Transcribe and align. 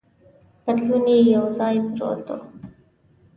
پتلون 0.63 1.03
یې 1.13 1.19
یو 1.35 1.45
ځای 1.57 1.75
پروت 1.95 2.25
و. 2.37 2.39